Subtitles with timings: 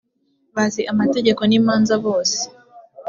[0.55, 2.39] bazi amategeko n imanza bose